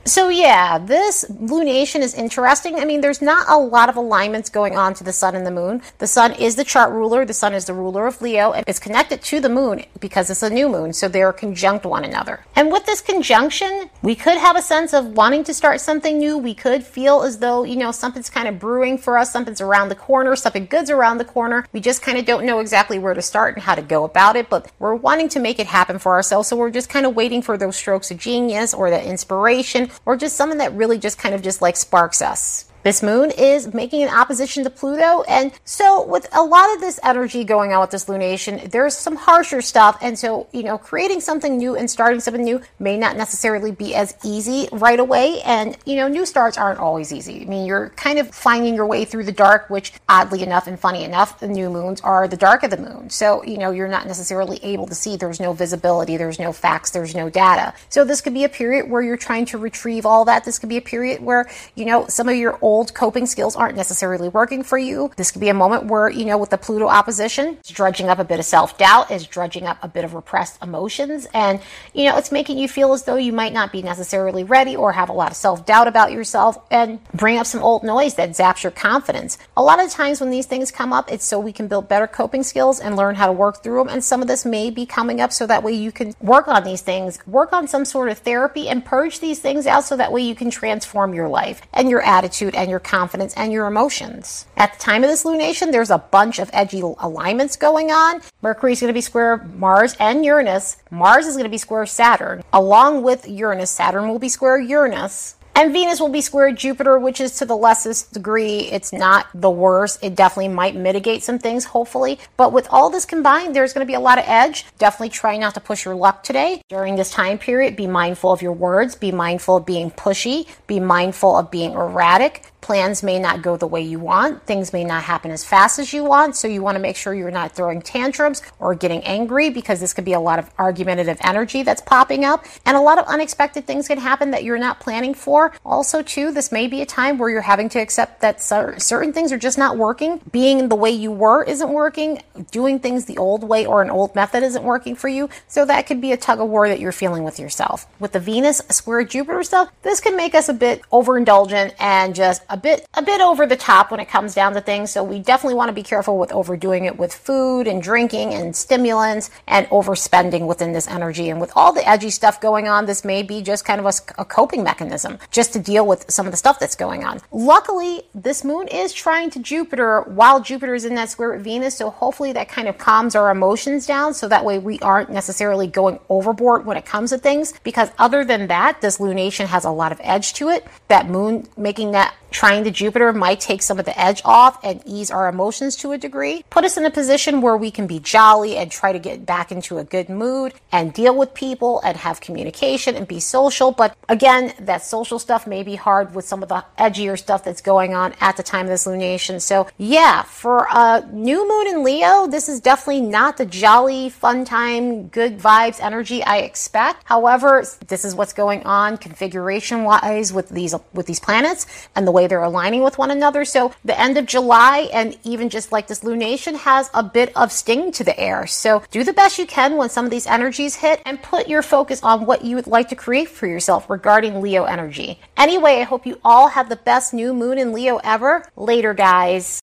So 0.06 0.30
yeah, 0.30 0.80
this 0.80 1.26
lunation 1.30 2.00
is 2.00 2.16
interesting. 2.16 2.80
I 2.80 2.86
mean, 2.86 3.02
there's 3.02 3.22
not 3.22 3.48
a 3.48 3.58
lot 3.58 3.90
of 3.90 3.96
alignments 3.96 4.50
going 4.50 4.76
on 4.76 4.94
to 4.96 5.04
the 5.04 5.14
sun 5.14 5.36
and 5.36 5.46
the 5.46 5.52
moon. 5.52 5.84
The 6.00 6.08
sun 6.08 6.32
is 6.34 6.56
the 6.56 6.64
chart 6.64 6.92
ruler. 6.92 7.26
The 7.26 7.34
sun 7.34 7.54
is 7.54 7.66
the 7.66 7.74
ruler 7.74 8.08
of 8.08 8.22
Leo 8.22 8.52
and 8.52 8.64
it's 8.68 8.80
connected 8.80 9.22
to 9.24 9.40
the 9.40 9.50
moon 9.50 9.86
because 10.00 10.30
it's 10.30 10.42
a 10.42 10.50
new 10.50 10.68
moon. 10.68 10.94
So 10.94 11.08
they're 11.08 11.34
conjunct 11.34 11.86
one 11.86 12.06
another. 12.06 12.44
And 12.56 12.72
with 12.72 12.86
this 12.86 13.02
conjunction, 13.02 13.90
we 14.02 14.16
could 14.16 14.38
have 14.38 14.56
a 14.56 14.62
sense 14.62 14.94
of 14.94 15.06
wanting 15.06 15.44
to 15.44 15.54
start 15.54 15.80
something 15.80 16.18
new. 16.18 16.38
We 16.38 16.56
could 16.56 16.84
feel 16.84 17.22
as 17.22 17.38
though, 17.38 17.64
you 17.64 17.76
know, 17.76 17.92
something's 17.92 18.30
kind 18.30 18.48
of 18.48 18.58
brewing 18.58 18.98
for 18.98 19.18
us. 19.18 19.32
Something's 19.32 19.62
around 19.62 19.90
the 19.90 19.96
corner. 19.96 20.36
Something 20.36 20.66
good's 20.66 20.90
around 20.90 21.20
the 21.20 21.26
corner. 21.26 21.68
We 21.72 21.82
just 21.82 22.02
kind 22.02 22.18
of 22.18 22.26
don't 22.26 22.46
know 22.46 22.60
exactly 22.60 22.98
where 22.98 23.14
to 23.14 23.22
start 23.22 23.56
and 23.56 23.64
how 23.64 23.76
to 23.76 23.82
go 23.82 24.06
about 24.06 24.36
it, 24.36 24.50
but 24.50 24.72
we're 24.80 24.96
wanting 24.96 25.30
to 25.30 25.40
make 25.40 25.60
it 25.60 25.68
happen 25.68 26.00
for 26.00 26.14
ourselves. 26.14 26.48
So 26.48 26.56
we're 26.56 26.72
just 26.72 26.90
kind 26.90 27.06
of 27.06 27.16
waiting 27.16 27.42
for 27.42 27.58
those 27.58 27.76
strokes 27.76 28.10
of 28.10 28.18
genius 28.18 28.74
or 28.74 28.90
the 28.90 29.04
inspiration 29.04 29.89
or 30.06 30.16
just 30.16 30.36
something 30.36 30.60
that 30.60 30.74
really 30.74 30.98
just 30.98 31.18
kind 31.18 31.34
of 31.36 31.42
just 31.42 31.62
like 31.62 31.76
sparks 31.76 32.22
us. 32.22 32.69
This 32.82 33.04
moon 33.04 33.32
is 33.32 33.74
making 33.74 34.04
an 34.04 34.10
opposition 34.10 34.64
to 34.64 34.70
Pluto. 34.70 35.24
And 35.24 35.52
so, 35.66 36.06
with 36.06 36.28
a 36.34 36.42
lot 36.42 36.74
of 36.74 36.80
this 36.80 36.98
energy 37.04 37.44
going 37.44 37.74
on 37.74 37.82
with 37.82 37.92
this 37.92 38.06
lunation, 38.06 38.72
there's 38.72 38.96
some 38.96 39.18
harsher 39.18 39.62
stuff. 39.62 39.98
And 40.02 40.18
so, 40.18 40.48
you 40.54 40.64
know, 40.64 40.78
creating 40.78 41.20
something 41.20 41.58
new 41.58 41.76
and 41.76 41.92
starting 41.92 42.22
something 42.22 42.44
new 42.44 42.62
may 42.80 42.98
not 42.98 43.18
necessarily 43.18 43.72
be 43.72 43.96
as 43.96 44.16
easy 44.24 44.70
right 44.72 45.00
away. 45.00 45.42
And, 45.42 45.78
you 45.86 45.98
know, 45.98 46.08
new 46.08 46.26
starts 46.26 46.58
aren't 46.58 46.80
always 46.80 47.12
easy. 47.12 47.42
I 47.42 47.46
mean, 47.46 47.66
you're 47.66 47.90
kind 47.98 48.18
of 48.18 48.34
finding 48.34 48.76
your 48.76 48.86
way 48.86 49.04
through 49.04 49.26
the 49.26 49.34
dark, 49.34 49.70
which, 49.70 49.92
oddly 50.08 50.42
enough 50.42 50.66
and 50.66 50.80
funny 50.80 51.04
enough, 51.04 51.40
the 51.40 51.50
new 51.50 51.70
moons 51.70 52.00
are 52.00 52.30
the 52.30 52.38
dark 52.38 52.64
of 52.64 52.72
the 52.72 52.78
moon. 52.78 53.10
So, 53.10 53.44
you 53.44 53.58
know, 53.58 53.72
you're 53.72 53.90
not 53.90 54.08
necessarily 54.08 54.58
able 54.64 54.88
to 54.88 54.96
see. 54.96 55.18
There's 55.18 55.42
no 55.42 55.52
visibility, 55.52 56.16
there's 56.16 56.40
no 56.40 56.54
facts, 56.54 56.92
there's 56.92 57.14
no 57.14 57.30
data. 57.30 57.74
So, 57.90 58.06
this 58.06 58.22
could 58.22 58.34
be 58.34 58.46
a 58.46 58.50
period 58.50 58.90
where 58.90 59.02
you're 59.02 59.18
trying 59.18 59.46
to 59.48 59.58
retrieve 59.58 60.06
all 60.06 60.24
that. 60.26 60.46
This 60.46 60.60
could 60.60 60.70
be 60.70 60.78
a 60.78 60.82
period 60.82 61.22
where, 61.22 61.50
you 61.76 61.84
know, 61.84 62.08
some 62.08 62.30
of 62.30 62.38
your 62.38 62.58
old 62.70 62.94
coping 62.94 63.26
skills 63.26 63.56
aren't 63.56 63.76
necessarily 63.76 64.30
working 64.30 64.62
for 64.62 64.78
you. 64.78 65.12
This 65.18 65.32
could 65.32 65.42
be 65.42 65.50
a 65.50 65.56
moment 65.56 65.86
where, 65.86 66.08
you 66.08 66.24
know, 66.24 66.38
with 66.38 66.52
the 66.52 66.58
Pluto 66.58 66.88
opposition, 66.88 67.58
it's 67.60 67.72
dredging 67.72 68.10
up 68.10 68.20
a 68.20 68.24
bit 68.24 68.38
of 68.38 68.46
self 68.46 68.78
doubt, 68.78 69.10
is 69.10 69.26
dredging 69.26 69.66
up 69.66 69.80
a 69.82 69.88
bit 69.88 70.06
of 70.06 70.14
repressed 70.14 70.62
emotions. 70.62 71.28
And, 71.34 71.60
you 71.96 72.06
know, 72.06 72.16
it's 72.16 72.32
making 72.32 72.60
you 72.60 72.68
feel 72.68 72.94
as 72.94 73.06
though 73.06 73.16
you 73.16 73.34
might 73.34 73.54
not 73.54 73.72
be 73.72 73.82
necessarily 73.82 74.44
ready 74.44 74.76
or 74.76 74.92
have 74.92 75.10
a 75.10 75.14
lot 75.14 75.32
of 75.32 75.38
self 75.38 75.66
doubt 75.66 75.88
about 75.88 76.12
yourself 76.12 76.60
and 76.70 77.00
bring 77.12 77.40
up 77.40 77.48
some 77.48 77.64
old 77.64 77.84
noise 77.84 78.14
that 78.16 78.30
zaps 78.32 78.62
your 78.62 78.72
confidence. 78.72 79.40
A 79.58 79.64
lot 79.64 79.84
of 79.84 79.90
times 79.90 80.22
when 80.22 80.30
these 80.30 80.46
things 80.46 80.70
come 80.70 80.94
up, 80.94 81.12
it's 81.12 81.26
so 81.26 81.40
we 81.40 81.52
can 81.52 81.68
build 81.68 81.90
better 81.90 82.06
coping 82.06 82.44
skills 82.44 82.80
and 82.80 82.96
learn 82.96 83.16
how 83.16 83.26
to 83.26 83.34
work 83.34 83.64
through 83.64 83.80
them. 83.80 83.90
And 83.90 84.04
some 84.04 84.22
of 84.22 84.28
this 84.28 84.46
may 84.46 84.70
be 84.70 84.86
coming 84.86 85.20
up 85.20 85.34
so 85.34 85.48
that 85.48 85.64
way 85.64 85.74
you 85.74 85.92
can 85.92 86.14
work 86.22 86.48
on 86.48 86.64
these 86.64 86.82
things, 86.82 87.18
work 87.26 87.52
on 87.52 87.68
some 87.68 87.84
sort 87.84 88.10
of 88.10 88.20
therapy 88.20 88.70
and 88.70 88.86
purge 88.86 89.20
these 89.20 89.40
things 89.40 89.66
out 89.66 89.86
so 89.86 89.98
that 89.98 90.12
way 90.12 90.22
you 90.22 90.36
can 90.36 90.52
transform 90.52 91.16
your 91.16 91.28
life 91.28 91.64
and 91.74 91.90
your 91.90 92.02
attitude 92.02 92.54
and 92.60 92.70
your 92.70 92.80
confidence 92.80 93.34
and 93.36 93.54
your 93.54 93.66
emotions. 93.66 94.46
At 94.58 94.74
the 94.74 94.80
time 94.80 95.04
of 95.04 95.10
this 95.10 95.24
lunation, 95.24 95.72
there's 95.72 95.90
a 95.90 95.98
bunch 95.98 96.40
of 96.40 96.50
edgy 96.52 96.82
alignments 96.82 97.56
going 97.56 97.90
on. 97.90 98.22
Mercury 98.42 98.74
is 98.74 98.82
going 98.82 98.90
to 98.90 98.94
be 98.94 99.02
square 99.02 99.38
Mars 99.56 99.96
and 100.00 100.26
Uranus. 100.26 100.76
Mars 100.92 101.26
is 101.26 101.36
going 101.36 101.46
to 101.46 101.50
be 101.50 101.58
square 101.58 101.86
Saturn. 101.86 102.44
Along 102.52 103.02
with 103.02 103.28
Uranus, 103.28 103.72
Saturn 103.72 104.10
will 104.10 104.20
be 104.20 104.30
square 104.30 104.60
Uranus. 104.60 105.36
And 105.56 105.74
Venus 105.74 106.00
will 106.00 106.10
be 106.10 106.22
square 106.22 106.52
Jupiter, 106.54 106.98
which 106.98 107.20
is 107.20 107.38
to 107.38 107.46
the 107.46 107.56
lessest 107.56 108.14
degree. 108.14 108.60
It's 108.72 108.94
not 108.94 109.28
the 109.34 109.50
worst. 109.50 110.02
It 110.02 110.16
definitely 110.16 110.48
might 110.48 110.76
mitigate 110.76 111.22
some 111.22 111.38
things, 111.38 111.66
hopefully. 111.66 112.18
But 112.38 112.54
with 112.54 112.68
all 112.72 112.90
this 112.90 113.06
combined, 113.06 113.56
there's 113.56 113.74
going 113.74 113.86
to 113.86 113.90
be 113.90 113.96
a 113.96 114.00
lot 114.00 114.18
of 114.20 114.24
edge. 114.28 114.66
Definitely 114.78 115.10
try 115.10 115.38
not 115.38 115.54
to 115.56 115.60
push 115.60 115.84
your 115.84 115.96
luck 115.96 116.24
today. 116.24 116.62
During 116.70 116.96
this 116.96 117.12
time 117.12 117.38
period, 117.38 117.76
be 117.76 117.88
mindful 117.88 118.32
of 118.32 118.42
your 118.42 118.54
words. 118.54 118.96
Be 118.96 119.12
mindful 119.12 119.58
of 119.58 119.66
being 119.66 119.92
pushy. 119.92 120.48
Be 120.68 120.80
mindful 120.80 121.36
of 121.36 121.52
being 121.52 121.74
erratic 121.74 122.44
plans 122.62 123.02
may 123.04 123.20
not 123.20 123.42
go 123.42 123.58
the 123.58 123.68
way 123.68 123.82
you 123.82 124.00
want. 124.00 124.46
Things 124.46 124.74
may 124.74 124.84
not 124.84 125.04
happen 125.04 125.32
as 125.32 125.44
fast 125.44 125.80
as 125.80 125.94
you 125.94 126.04
want. 126.04 126.36
So 126.36 126.48
you 126.48 126.62
want 126.62 126.76
to 126.76 126.80
make 126.80 126.96
sure 126.96 127.14
you're 127.14 127.32
not 127.32 127.54
throwing 127.54 127.82
tantrums 127.82 128.42
or 128.60 128.76
getting 128.76 129.04
angry 129.04 129.50
because 129.50 129.80
this 129.80 129.94
could 129.94 130.06
be 130.06 130.14
a 130.14 130.20
lot 130.20 130.40
of 130.40 130.50
argumentative 130.60 131.18
energy 131.22 131.64
that's 131.64 131.82
popping 131.82 132.26
up. 132.26 132.46
And 132.66 132.76
a 132.76 132.82
lot 132.82 133.00
of 133.00 133.06
unexpected 133.06 133.66
things 133.66 133.88
can 133.88 133.98
happen 133.98 134.32
that 134.32 134.44
you're 134.44 134.60
not 134.60 134.80
planning 134.80 135.14
for. 135.14 135.54
Also, 135.66 136.02
too, 136.02 136.32
this 136.32 136.52
may 136.52 136.68
be 136.68 136.82
a 136.82 136.86
time 136.86 137.18
where 137.18 137.30
you're 137.30 137.42
having 137.42 137.70
to 137.70 137.80
accept 137.80 138.22
that 138.22 138.42
certain 138.42 139.14
things 139.14 139.32
are 139.32 139.38
just 139.38 139.58
not 139.58 139.78
working. 139.78 140.22
Being 140.32 140.70
the 140.70 140.76
way 140.76 140.92
you 140.92 141.12
were 141.12 141.44
isn't 141.44 141.70
working. 141.70 142.22
Doing 142.52 142.80
things 142.80 143.06
the 143.06 143.18
old 143.18 143.44
way 143.44 143.66
or 143.66 143.82
an 143.82 143.90
old 143.90 144.16
method 144.16 144.44
isn't 144.44 144.64
working 144.64 144.96
for 144.96 145.08
you. 145.08 145.30
So 145.48 145.66
that 145.66 145.88
could 145.88 146.02
be 146.02 146.12
a 146.12 146.18
tug 146.18 146.40
of 146.40 146.50
war 146.50 146.68
that 146.68 146.80
you're 146.80 146.92
feeling 146.92 147.24
with 147.24 147.40
yourself. 147.40 147.88
With 148.00 148.12
the 148.12 148.20
Venus 148.20 148.62
square 148.70 149.04
Jupiter 149.04 149.44
stuff, 149.44 149.72
this 149.82 150.02
can 150.02 150.16
make 150.16 150.36
us 150.36 150.50
a 150.50 150.54
bit 150.54 150.82
overindulgent 150.92 151.74
and 151.80 152.14
just 152.14 152.44
a 152.50 152.58
bit 152.58 152.88
a 152.96 153.02
bit 153.02 153.22
over 153.22 153.46
the 153.46 153.56
top 153.56 153.92
when 153.92 154.00
it 154.00 154.10
comes 154.10 154.34
down 154.34 154.54
to 154.54 154.62
things. 154.62 154.92
So 154.92 155.04
we 155.04 155.20
definitely 155.20 155.56
want 155.56 155.70
to 155.70 155.74
be 155.74 155.84
careful 155.84 156.18
with 156.18 156.32
overdoing 156.32 156.86
it 156.86 156.98
with 156.98 157.14
food 157.14 157.68
and 157.68 157.82
drinking 157.82 158.34
and 158.34 158.56
stimulants 158.56 159.30
and 159.48 159.68
overspending 159.68 160.48
within 160.48 160.74
this 160.74 160.88
energy. 160.88 161.30
And 161.30 161.40
with 161.40 161.52
all 161.56 161.72
the 161.72 161.88
edgy 161.88 162.10
stuff 162.10 162.42
going 162.42 162.68
on, 162.68 162.86
this 162.86 163.06
may 163.06 163.24
be 163.24 163.42
just 163.42 163.66
kind 163.66 163.80
of 163.80 163.86
a, 163.86 164.22
a 164.22 164.26
coping 164.26 164.64
mechanism 164.64 165.20
just 165.32 165.54
to 165.54 165.60
deal 165.60 165.86
with 165.86 166.10
some 166.10 166.26
of 166.26 166.32
the 166.32 166.38
stuff 166.38 166.60
that's 166.60 166.76
going 166.76 167.04
on. 167.04 167.22
Luckily, 167.32 168.04
this 168.14 168.44
moon 168.44 168.68
is 168.68 168.94
trine 168.94 169.30
to 169.32 169.40
Jupiter 169.40 170.02
while 170.02 170.42
Jupiter 170.42 170.76
is 170.76 170.86
in 170.86 170.96
that 170.96 171.10
square 171.10 171.34
with 171.34 171.44
Venus. 171.44 171.78
So 171.78 171.90
hopefully 171.90 172.34
that 172.34 172.50
kind 172.50 172.68
of 172.68 172.78
calms 172.78 173.16
our 173.16 173.30
emotions 173.30 173.86
down 173.86 174.14
so 174.14 174.28
that 174.28 174.44
way 174.44 174.60
we 174.60 174.80
aren't 174.80 175.10
necessarily 175.10 175.68
going 175.68 176.00
overboard 176.10 176.66
when 176.66 176.78
it 176.78 176.86
comes 176.86 177.12
to 177.12 177.18
things. 177.18 177.54
Because 177.64 177.92
other 177.98 178.26
than 178.26 178.48
that, 178.48 178.82
this 178.82 178.98
lunation 178.98 179.46
has 179.46 179.66
a 179.66 179.72
lot 179.72 179.92
of 179.92 180.00
edge 180.04 180.34
to 180.34 180.50
it. 180.50 180.66
That 180.88 181.08
moon 181.08 181.48
making 181.58 181.92
that 181.92 182.16
Trine 182.32 182.64
the 182.64 182.72
Jupiter 182.72 183.12
might 183.14 183.40
take 183.40 183.62
some 183.62 183.80
of 183.80 183.86
the 183.86 184.00
edge 184.00 184.22
off 184.24 184.60
and 184.64 184.82
ease 184.86 185.12
our 185.12 185.28
emotions 185.28 185.76
to 185.78 185.92
a 185.92 185.98
degree, 185.98 186.44
put 186.50 186.64
us 186.64 186.78
in 186.78 186.86
a 186.86 186.92
position 186.92 187.42
where 187.42 187.58
we 187.58 187.72
can 187.72 187.88
be 187.88 188.00
jolly 188.00 188.58
and 188.58 188.72
try 188.72 188.92
to 188.92 189.00
get 189.00 189.26
back 189.26 189.52
into 189.52 189.78
a 189.78 189.84
good 189.84 190.10
mood 190.10 190.54
and 190.72 190.94
deal 190.94 191.16
with 191.16 191.34
people 191.34 191.82
and 191.84 191.98
have 191.98 192.22
communication 192.22 192.96
and 192.96 193.08
be 193.08 193.20
social. 193.20 193.72
But 193.72 193.96
again, 194.08 194.54
that 194.60 194.84
social 194.84 195.20
stuff 195.20 195.48
may 195.48 195.64
be 195.64 195.76
hard 195.76 196.14
with 196.14 196.26
some 196.26 196.44
of 196.44 196.50
the 196.50 196.64
edgier 196.78 197.18
stuff 197.18 197.44
that's 197.44 197.62
going 197.62 197.94
on 197.94 198.14
at 198.22 198.38
the 198.38 198.44
time 198.44 198.66
of 198.66 198.70
this 198.70 198.86
lunation. 198.86 199.42
So 199.42 199.68
yeah, 199.78 200.24
for 200.24 200.68
a 200.72 201.06
new 201.12 201.48
moon 201.48 201.68
in 201.68 201.84
Leo, 201.84 202.28
this 202.28 202.50
is 202.50 202.60
definitely 202.60 203.02
not 203.02 203.38
the 203.38 203.46
jolly, 203.46 204.10
fun 204.10 204.46
time, 204.46 205.08
good 205.08 205.40
vibes 205.40 205.80
energy 205.82 206.24
I 206.24 206.38
expect. 206.38 207.04
However, 207.06 207.64
this 207.88 208.06
is 208.06 208.16
what's 208.16 208.34
going 208.34 208.64
on 208.64 208.98
configuration 208.98 209.84
wise 209.84 210.32
with 210.32 210.50
these 210.50 210.76
with 210.94 211.06
these 211.06 211.20
planets 211.20 211.66
and 211.96 212.06
the 212.08 212.12
way 212.20 212.28
they're 212.28 212.44
aligning 212.44 212.84
with 212.84 212.98
one 212.98 213.12
another. 213.12 213.46
So 213.46 213.74
the 213.86 214.00
end 214.00 214.18
of 214.18 214.26
July 214.26 214.90
and 214.92 215.18
even 215.24 215.48
just 215.50 215.72
like 215.72 215.88
this 215.88 216.02
lunation 216.02 216.56
has 216.56 216.90
a 216.94 217.04
bit 217.04 217.32
of 217.36 217.52
sting 217.52 217.92
to 217.94 218.04
the 218.04 218.20
air. 218.20 218.46
So 218.46 218.84
do 218.92 219.04
the 219.04 219.14
best 219.14 219.40
you 219.40 219.46
can 219.46 219.78
when 219.78 219.90
some 219.90 220.06
of 220.06 220.12
these 220.12 220.28
energies 220.28 220.76
hit 220.76 221.02
and 221.06 221.24
put 221.24 221.48
your 221.48 221.62
focus 221.62 222.04
on 222.04 222.26
what 222.26 222.44
you 222.44 222.56
would 222.58 222.68
like 222.68 222.90
to 222.90 222.96
create 222.96 223.30
for 223.30 223.48
yourself 223.48 223.90
regarding 223.90 224.42
Leo 224.42 224.66
energy. 224.66 225.20
Anyway, 225.38 225.76
I 225.80 225.84
hope 225.84 226.06
you 226.06 226.20
all 226.24 226.50
have 226.50 226.68
the 226.68 226.76
best 226.92 227.14
new 227.14 227.34
moon 227.34 227.58
in 227.58 227.72
Leo 227.72 227.96
ever. 228.04 228.44
Later, 228.56 228.94
guys. 228.94 229.58